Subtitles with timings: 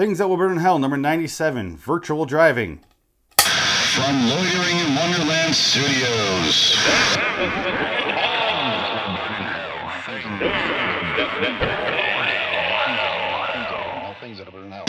[0.00, 2.80] Things that will burn in hell, number 97, virtual driving.
[3.36, 6.74] From Loitering in Wonderland Studios.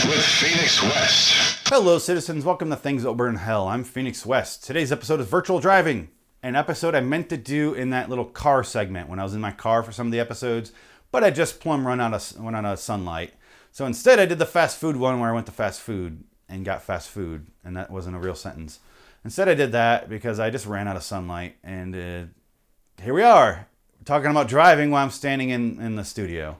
[0.08, 1.68] With Phoenix West.
[1.68, 2.46] Hello, citizens.
[2.46, 3.68] Welcome to Things That Will Burn in Hell.
[3.68, 4.64] I'm Phoenix West.
[4.64, 6.07] Today's episode is virtual driving,
[6.41, 9.41] an episode I meant to do in that little car segment when I was in
[9.41, 10.71] my car for some of the episodes,
[11.12, 13.34] but I just plumb run out of went out of sunlight.
[13.71, 16.65] So instead, I did the fast food one where I went to fast food and
[16.65, 18.79] got fast food, and that wasn't a real sentence.
[19.23, 23.23] Instead, I did that because I just ran out of sunlight, and uh, here we
[23.23, 23.67] are
[24.05, 26.57] talking about driving while I'm standing in, in the studio.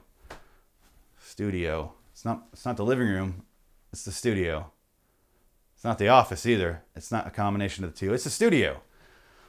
[1.20, 1.92] Studio.
[2.12, 2.44] It's not.
[2.52, 3.44] It's not the living room.
[3.92, 4.70] It's the studio.
[5.74, 6.82] It's not the office either.
[6.94, 8.14] It's not a combination of the two.
[8.14, 8.80] It's the studio.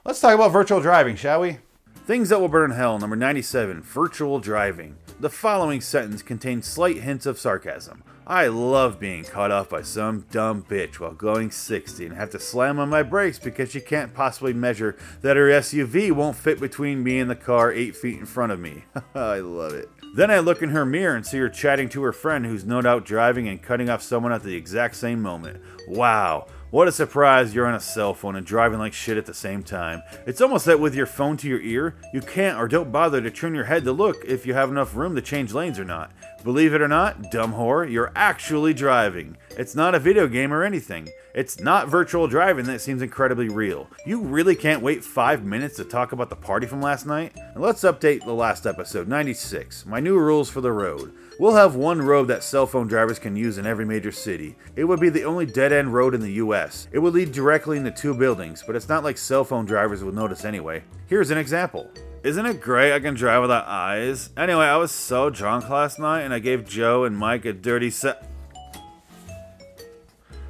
[0.04, 1.60] Let's talk about virtual driving, shall we?
[2.06, 4.98] Things that will burn in hell, number 97, virtual driving.
[5.22, 8.04] The following sentence contains slight hints of sarcasm.
[8.28, 12.42] I love being caught off by some dumb bitch while going 60 and have to
[12.42, 17.04] slam on my brakes because she can't possibly measure that her SUV won't fit between
[17.04, 18.84] me and the car 8 feet in front of me.
[19.16, 19.90] I love it.
[20.14, 22.82] Then I look in her mirror and see her chatting to her friend who's no
[22.82, 25.62] doubt driving and cutting off someone at the exact same moment.
[25.88, 29.34] Wow, what a surprise you're on a cell phone and driving like shit at the
[29.36, 30.02] same time.
[30.26, 33.30] It's almost that with your phone to your ear, you can't or don't bother to
[33.30, 36.12] turn your head to look if you have enough room to change lanes or not.
[36.44, 39.38] Believe it or not, dumb whore, you're actually driving.
[39.52, 41.08] It's not a video game or anything.
[41.34, 43.90] It's not virtual driving that seems incredibly real.
[44.06, 47.32] You really can't wait five minutes to talk about the party from last night?
[47.38, 49.86] And let's update the last episode, 96.
[49.86, 51.14] My new rules for the road.
[51.40, 54.58] We'll have one road that cell phone drivers can use in every major city.
[54.76, 56.90] It would be the only dead end road in the US.
[56.92, 60.14] It would lead directly into two buildings, but it's not like cell phone drivers would
[60.14, 60.84] notice anyway.
[61.08, 61.90] Here's an example.
[62.24, 64.30] Isn't it great I can drive without eyes?
[64.38, 67.90] Anyway, I was so drunk last night and I gave Joe and Mike a dirty
[67.90, 68.26] set.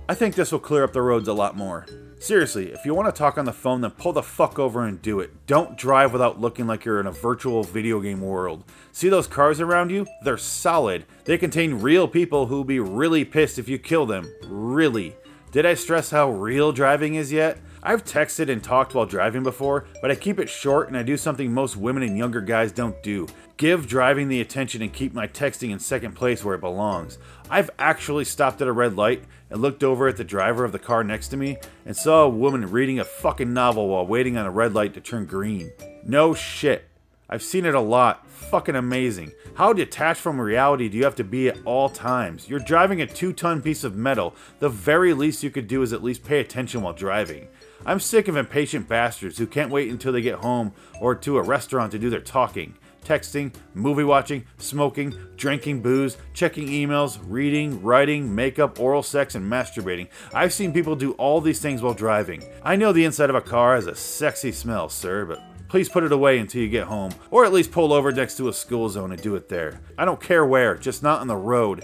[0.08, 1.88] I think this will clear up the roads a lot more.
[2.20, 5.02] Seriously, if you want to talk on the phone, then pull the fuck over and
[5.02, 5.48] do it.
[5.48, 8.64] Don't drive without looking like you're in a virtual video game world.
[8.92, 10.06] See those cars around you?
[10.24, 11.06] They're solid.
[11.26, 14.32] They contain real people who'll be really pissed if you kill them.
[14.48, 15.16] Really.
[15.52, 17.58] Did I stress how real driving is yet?
[17.84, 21.18] I've texted and talked while driving before, but I keep it short and I do
[21.18, 23.28] something most women and younger guys don't do
[23.58, 27.18] give driving the attention and keep my texting in second place where it belongs.
[27.50, 30.80] I've actually stopped at a red light and looked over at the driver of the
[30.80, 34.46] car next to me and saw a woman reading a fucking novel while waiting on
[34.46, 35.72] a red light to turn green.
[36.04, 36.90] No shit.
[37.30, 38.28] I've seen it a lot.
[38.28, 39.32] Fucking amazing.
[39.56, 42.50] How detached from reality do you have to be at all times?
[42.50, 44.36] You're driving a two ton piece of metal.
[44.60, 47.48] The very least you could do is at least pay attention while driving.
[47.86, 51.42] I'm sick of impatient bastards who can't wait until they get home or to a
[51.42, 58.34] restaurant to do their talking texting, movie watching, smoking, drinking booze, checking emails, reading, writing,
[58.34, 60.08] makeup, oral sex, and masturbating.
[60.34, 62.44] I've seen people do all these things while driving.
[62.64, 66.04] I know the inside of a car has a sexy smell, sir, but please put
[66.04, 68.90] it away until you get home, or at least pull over next to a school
[68.90, 69.82] zone and do it there.
[69.98, 71.84] I don't care where, just not on the road.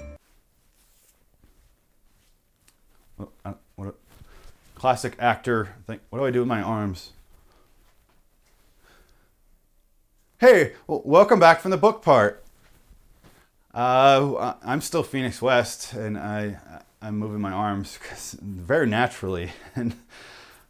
[3.18, 3.96] What, uh, what,
[4.80, 6.00] classic actor thing.
[6.10, 7.12] What do I do with my arms?
[10.40, 12.46] Hey, well, welcome back from the book part.
[13.74, 16.58] Uh, I'm still Phoenix West, and I
[17.02, 18.00] I'm moving my arms
[18.42, 19.52] very naturally.
[19.76, 19.96] And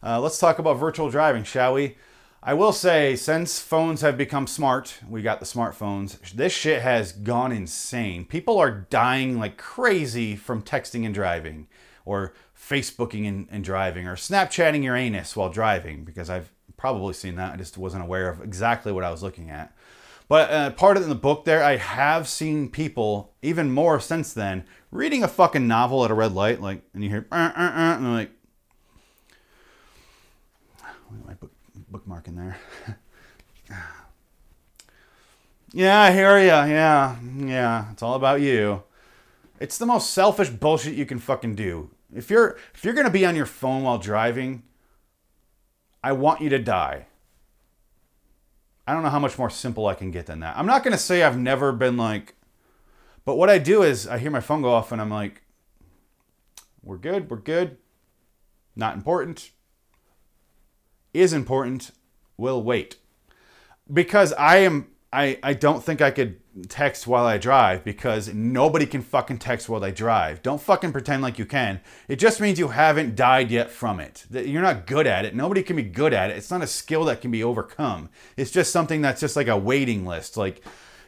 [0.02, 1.96] uh, let's talk about virtual driving, shall we?
[2.42, 6.18] I will say, since phones have become smart, we got the smartphones.
[6.32, 8.24] This shit has gone insane.
[8.24, 11.68] People are dying like crazy from texting and driving,
[12.04, 16.04] or Facebooking and, and driving, or Snapchatting your anus while driving.
[16.04, 17.54] Because I've probably seen that.
[17.54, 19.74] I just wasn't aware of exactly what I was looking at.
[20.28, 24.64] But uh, part of the book there, I have seen people, even more since then,
[24.92, 27.96] reading a fucking novel at a red light, like, and you hear, uh, uh, uh,
[27.96, 28.30] and they're like,
[31.26, 31.50] my book,
[31.90, 32.56] bookmark in there.
[35.72, 36.64] yeah, I hear ya.
[36.64, 37.90] Yeah, yeah.
[37.92, 38.84] It's all about you.
[39.60, 41.90] It's the most selfish bullshit you can fucking do.
[42.12, 44.64] If you're if you're gonna be on your phone while driving,
[46.02, 47.06] I want you to die.
[48.86, 50.56] I don't know how much more simple I can get than that.
[50.56, 52.34] I'm not to say I've never been like,
[53.24, 55.42] but what I do is I hear my phone go off and I'm like,
[56.82, 57.76] we're good, we're good.
[58.74, 59.50] Not important.
[61.12, 61.90] Is important.
[62.36, 62.96] Will wait.
[63.92, 68.86] Because I am, I, I don't think I could text while I drive because nobody
[68.86, 70.42] can fucking text while they drive.
[70.42, 71.80] Don't fucking pretend like you can.
[72.06, 74.24] It just means you haven't died yet from it.
[74.30, 75.34] You're not good at it.
[75.34, 76.36] Nobody can be good at it.
[76.36, 78.08] It's not a skill that can be overcome.
[78.36, 80.36] It's just something that's just like a waiting list.
[80.36, 80.62] Like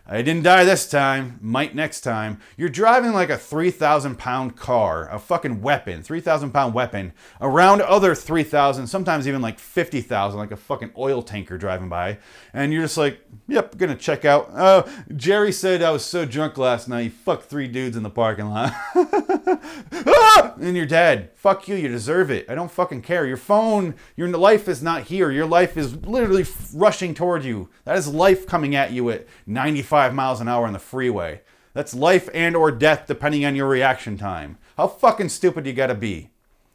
[0.07, 1.39] I didn't die this time.
[1.41, 2.41] Might next time.
[2.57, 8.15] You're driving like a 3,000 pound car, a fucking weapon, 3,000 pound weapon, around other
[8.15, 12.19] 3,000, sometimes even like 50,000, like a fucking oil tanker driving by.
[12.53, 14.51] And you're just like, yep, gonna check out.
[14.55, 17.03] Oh, Jerry said I was so drunk last night.
[17.03, 18.75] He fucked three dudes in the parking lot.
[20.61, 21.31] And you're dead.
[21.35, 21.75] Fuck you.
[21.75, 22.49] You deserve it.
[22.49, 23.27] I don't fucking care.
[23.27, 25.31] Your phone, your life is not here.
[25.31, 27.69] Your life is literally rushing toward you.
[27.85, 31.41] That is life coming at you at 95 miles an hour on the freeway.
[31.75, 34.59] That's life and or death depending on your reaction time.
[34.77, 36.31] How fucking stupid you gotta be?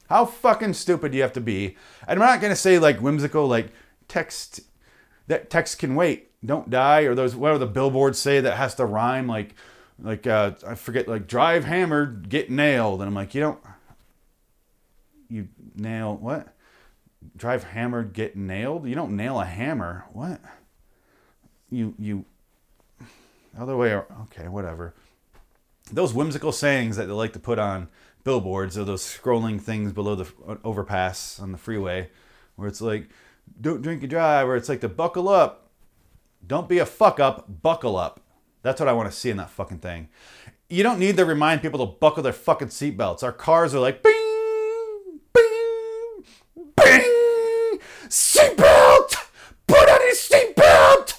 [0.09, 1.77] How fucking stupid you have to be?
[2.07, 3.71] And I'm not gonna say like whimsical, like
[4.07, 4.61] text
[5.27, 8.85] that text can wait, don't die, or those whatever the billboards say that has to
[8.85, 9.55] rhyme, like
[9.99, 13.59] like uh, I forget, like drive hammered, get nailed, and I'm like, you don't,
[15.29, 16.53] you nail what?
[17.35, 18.87] Drive hammered, get nailed.
[18.87, 20.05] You don't nail a hammer.
[20.13, 20.39] What?
[21.69, 22.25] You you
[23.57, 23.93] other way.
[23.93, 24.93] Okay, whatever.
[25.91, 27.87] Those whimsical sayings that they like to put on
[28.23, 30.27] billboards or those scrolling things below the
[30.63, 32.09] overpass on the freeway,
[32.55, 33.09] where it's like,
[33.59, 35.71] "Don't drink and drive," or it's like to buckle up.
[36.45, 37.61] Don't be a fuck up.
[37.61, 38.21] Buckle up.
[38.67, 40.09] That's what I want to see in that fucking thing.
[40.69, 43.23] You don't need to remind people to buckle their fucking seatbelts.
[43.23, 46.23] Our cars are like, bing, bing,
[46.75, 47.79] bing,
[48.09, 49.15] seatbelt,
[49.67, 51.17] put on your seatbelt.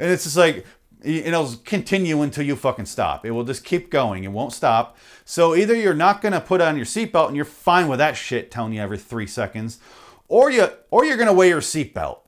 [0.00, 0.66] And it's just like,
[1.00, 3.24] it'll continue until you fucking stop.
[3.24, 4.24] It will just keep going.
[4.24, 4.96] It won't stop.
[5.24, 8.50] So either you're not gonna put on your seatbelt and you're fine with that shit
[8.50, 9.78] telling you every three seconds,
[10.26, 12.22] or you or you're gonna wear your seatbelt.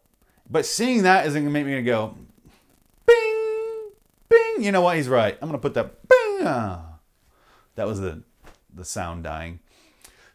[0.48, 2.14] But seeing that isn't gonna make me go,
[4.60, 4.96] You know what?
[4.96, 5.36] He's right.
[5.40, 6.46] I'm gonna put that bing.
[6.46, 6.98] Ah.
[7.76, 8.22] That was the
[8.72, 9.60] the sound dying.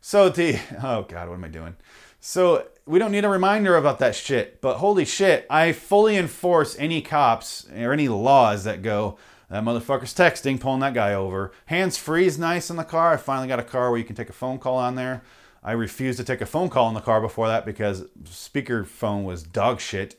[0.01, 1.75] So the oh god, what am I doing?
[2.19, 4.61] So we don't need a reminder about that shit.
[4.61, 9.17] But holy shit, I fully enforce any cops or any laws that go,
[9.49, 11.51] that motherfucker's texting, pulling that guy over.
[11.67, 13.13] Hands free is nice in the car.
[13.13, 15.21] I finally got a car where you can take a phone call on there.
[15.63, 19.23] I refused to take a phone call in the car before that because speaker phone
[19.23, 20.15] was dog shit.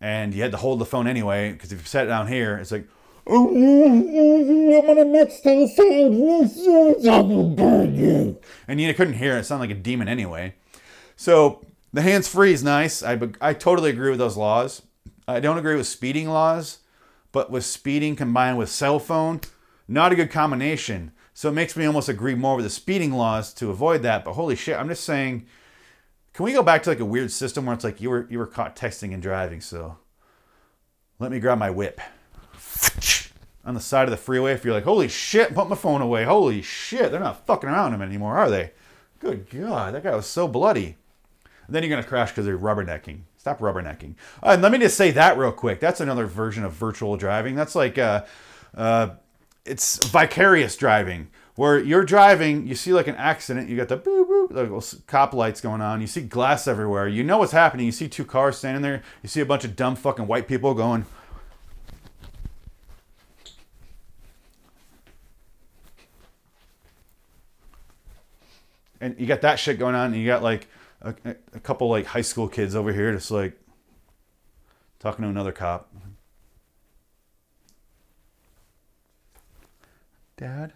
[0.00, 2.56] And you had to hold the phone anyway, because if you set it down here,
[2.56, 2.88] it's like,
[3.26, 5.68] I'm gonna next time
[8.66, 9.40] and you couldn't hear it.
[9.40, 10.54] It sounded like a demon anyway.
[11.14, 13.02] So the hands free is nice.
[13.02, 14.82] I, I totally agree with those laws.
[15.28, 16.78] I don't agree with speeding laws,
[17.30, 19.40] but with speeding combined with cell phone,
[19.86, 21.12] not a good combination.
[21.32, 24.24] So it makes me almost agree more with the speeding laws to avoid that.
[24.24, 25.46] But holy shit, I'm just saying,
[26.32, 28.38] can we go back to like a weird system where it's like you were you
[28.38, 29.98] were caught texting and driving, so
[31.20, 32.00] let me grab my whip
[33.64, 34.52] on the side of the freeway.
[34.52, 36.24] If you're like, holy shit, put my phone away.
[36.24, 38.72] Holy shit, they're not fucking around him anymore, are they?
[39.20, 40.96] Good God, that guy was so bloody.
[41.66, 43.20] And then you're going to crash because they're rubbernecking.
[43.36, 44.14] Stop rubbernecking.
[44.42, 45.80] Uh, and let me just say that real quick.
[45.80, 47.54] That's another version of virtual driving.
[47.54, 48.24] That's like, uh,
[48.76, 49.10] uh,
[49.64, 54.28] it's vicarious driving, where you're driving, you see like an accident, you got the boop
[54.28, 57.92] boop, like cop lights going on, you see glass everywhere, you know what's happening, you
[57.92, 61.06] see two cars standing there, you see a bunch of dumb fucking white people going,
[69.02, 70.68] and you got that shit going on, and you got like
[71.02, 71.14] a,
[71.52, 73.60] a couple like high school kids over here just like
[75.00, 75.92] talking to another cop.
[80.36, 80.72] Dad?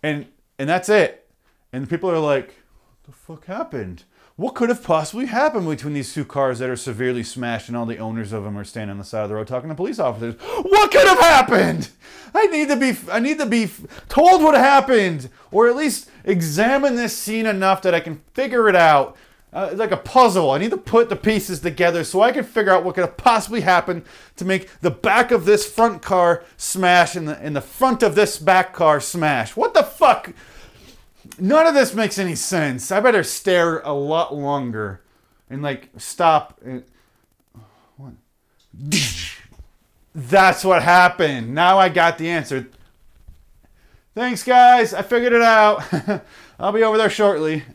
[0.00, 0.26] And
[0.58, 1.28] and that's it.
[1.72, 4.04] And people are like, what the fuck happened?
[4.38, 7.86] What could have possibly happened between these two cars that are severely smashed and all
[7.86, 9.98] the owners of them are standing on the side of the road talking to police
[9.98, 10.36] officers?
[10.62, 11.88] What could have happened?
[12.32, 13.68] I need to be I need to be
[14.08, 18.76] told what happened or at least examine this scene enough that I can figure it
[18.76, 19.16] out.
[19.50, 20.50] Uh, like a puzzle.
[20.50, 23.16] I need to put the pieces together so I can figure out what could have
[23.16, 24.04] possibly happened
[24.36, 28.14] to make the back of this front car smash and the, and the front of
[28.14, 29.56] this back car smash.
[29.56, 30.34] What the fuck?
[31.38, 32.90] None of this makes any sense.
[32.90, 35.02] I better stare a lot longer
[35.50, 36.60] and like stop.
[36.64, 36.84] And,
[37.96, 38.12] what?
[40.14, 41.54] That's what happened.
[41.54, 42.68] Now I got the answer.
[44.14, 44.94] Thanks, guys.
[44.94, 45.82] I figured it out.
[46.58, 47.62] I'll be over there shortly.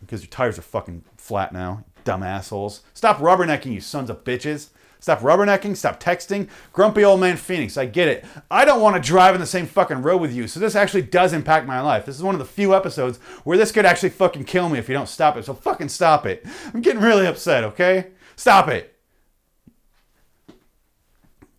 [0.00, 2.82] because your tires are fucking flat now, dumb assholes.
[2.94, 4.70] Stop rubbernecking, you sons of bitches.
[5.00, 6.48] Stop rubbernecking, stop texting.
[6.72, 8.24] Grumpy old man Phoenix, I get it.
[8.50, 11.02] I don't want to drive in the same fucking road with you, so this actually
[11.02, 12.04] does impact my life.
[12.04, 14.88] This is one of the few episodes where this could actually fucking kill me if
[14.88, 16.44] you don't stop it, so fucking stop it.
[16.74, 18.08] I'm getting really upset, okay?
[18.34, 18.94] Stop it.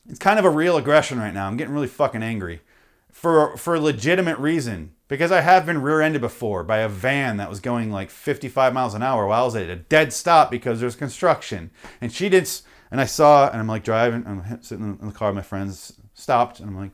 [0.10, 1.48] It's kind of a real aggression right now.
[1.48, 2.62] I'm getting really fucking angry.
[3.12, 4.94] For, for a legitimate reason.
[5.10, 8.94] because I have been rear-ended before by a van that was going like 55 miles
[8.94, 11.72] an hour while I was at a dead stop because there's construction.
[12.00, 15.14] And she did, s- and I saw, and I'm like driving, I'm sitting in the
[15.14, 16.92] car, my friends stopped, and I'm like,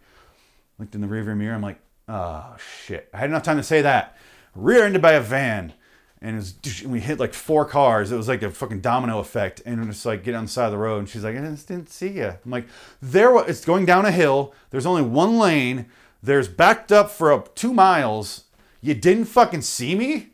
[0.77, 3.09] looked in the rearview mirror, I'm like, oh shit.
[3.13, 4.17] I had enough time to say that.
[4.53, 5.73] Rear-ended by a van.
[6.21, 8.11] And, was, and we hit like four cars.
[8.11, 9.61] It was like a fucking domino effect.
[9.65, 10.99] And it was like get on the side of the road.
[10.99, 12.27] And she's like, I just didn't see you.
[12.27, 12.67] I'm like,
[13.01, 13.37] there.
[13.47, 14.53] It's going down a hill.
[14.71, 15.85] There's only one lane.
[16.23, 18.45] There's backed up for up two miles.
[18.81, 20.29] You didn't fucking see me.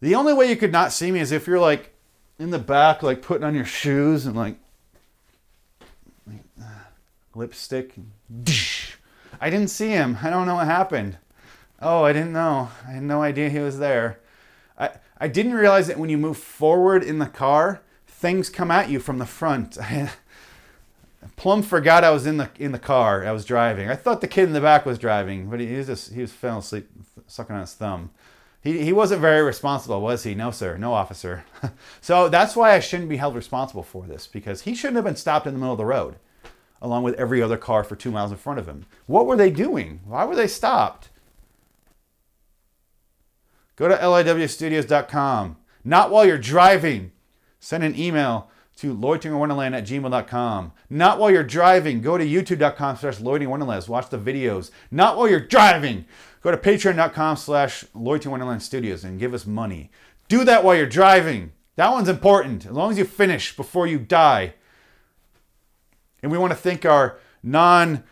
[0.00, 1.94] The only way you could not see me is if you're like
[2.38, 4.58] in the back, like putting on your shoes and like,
[7.36, 7.94] lipstick.
[9.40, 10.18] I didn't see him.
[10.22, 11.18] I don't know what happened.
[11.80, 12.70] Oh, I didn't know.
[12.86, 14.18] I had no idea he was there.
[14.78, 18.88] I, I didn't realize that when you move forward in the car, things come at
[18.88, 19.78] you from the front.
[19.80, 20.10] I
[21.36, 23.26] plum forgot I was in the in the car.
[23.26, 23.90] I was driving.
[23.90, 26.20] I thought the kid in the back was driving, but he, he was just he
[26.20, 26.88] was falling asleep,
[27.26, 28.10] sucking on his thumb.
[28.62, 30.34] He, he wasn't very responsible, was he?
[30.34, 30.76] No, sir.
[30.76, 31.44] No, officer.
[32.00, 35.14] so that's why I shouldn't be held responsible for this because he shouldn't have been
[35.14, 36.16] stopped in the middle of the road,
[36.80, 38.86] along with every other car for two miles in front of him.
[39.06, 40.00] What were they doing?
[40.04, 41.08] Why were they stopped?
[43.76, 45.56] Go to liwstudios.com.
[45.84, 47.12] Not while you're driving.
[47.60, 50.72] Send an email to loiteringinwonderland at gmail.com.
[50.90, 52.00] Not while you're driving.
[52.00, 53.88] Go to youtube.com slash loiteringinwonderland.
[53.88, 54.70] Watch the videos.
[54.90, 56.06] Not while you're driving.
[56.42, 57.84] Go to patreon.com slash
[58.60, 59.90] studios and give us money.
[60.28, 61.52] Do that while you're driving.
[61.76, 62.66] That one's important.
[62.66, 64.54] As long as you finish before you die.
[66.22, 68.04] And we want to thank our non,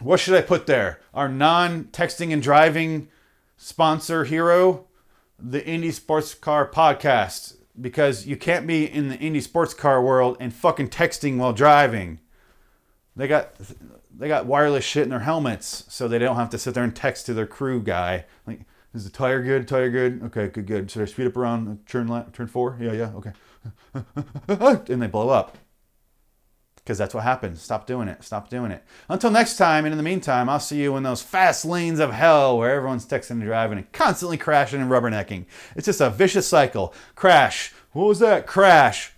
[0.00, 1.00] what should I put there?
[1.14, 3.08] Our non texting and driving
[3.56, 4.86] sponsor hero,
[5.38, 10.36] the Indy Sports Car Podcast, because you can't be in the Indy sports car world
[10.40, 12.20] and fucking texting while driving.
[13.14, 13.54] They got
[14.14, 16.94] they got wireless shit in their helmets, so they don't have to sit there and
[16.94, 18.24] text to their crew guy.
[18.46, 18.60] Like,
[18.94, 19.68] is the tire good?
[19.68, 20.22] Tire good?
[20.24, 20.90] Okay, good, good.
[20.90, 22.78] Should I speed up around turn left, turn four?
[22.80, 23.32] Yeah, yeah, okay.
[24.92, 25.58] and they blow up
[26.86, 27.60] because that's what happens.
[27.60, 28.22] Stop doing it.
[28.22, 28.84] Stop doing it.
[29.08, 32.12] Until next time, and in the meantime, I'll see you in those fast lanes of
[32.12, 35.46] hell where everyone's texting and driving and constantly crashing and rubbernecking.
[35.74, 36.94] It's just a vicious cycle.
[37.16, 37.74] Crash.
[37.90, 38.46] What was that?
[38.46, 39.12] Crash.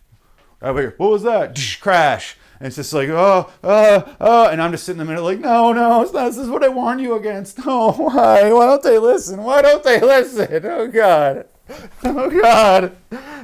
[0.62, 0.94] Over here.
[0.96, 1.60] What was that?
[1.82, 2.38] Crash.
[2.58, 4.48] And it's just like, oh, oh, oh.
[4.48, 6.28] And I'm just sitting in the middle like, no, no, it's not.
[6.28, 7.58] This is what I warned you against.
[7.58, 8.50] No, oh, why?
[8.50, 9.42] Why don't they listen?
[9.42, 10.64] Why don't they listen?
[10.64, 11.46] Oh, God.
[12.02, 12.96] Oh, God.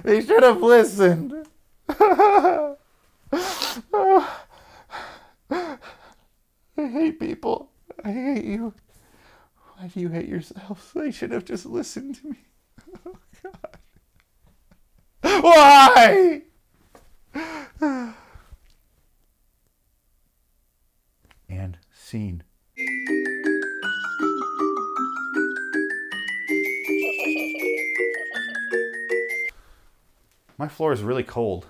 [0.02, 1.46] They should have listened.
[3.36, 4.26] I
[6.76, 7.70] hate people.
[8.04, 8.74] I hate you.
[9.94, 10.92] You hate yourself?
[10.94, 12.36] They should have just listened to me.
[13.06, 13.78] Oh, God.
[15.42, 16.42] Why?
[21.48, 22.42] and scene.
[30.56, 31.66] My floor is really cold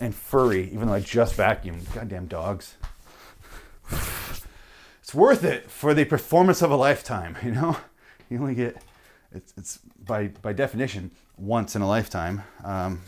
[0.00, 1.92] and furry, even though I just vacuumed.
[1.94, 2.76] Goddamn dogs.
[5.06, 7.76] It's worth it for the performance of a lifetime, you know?
[8.28, 8.82] You only get,
[9.30, 12.42] it's, it's by, by definition, once in a lifetime.
[12.64, 13.02] Um,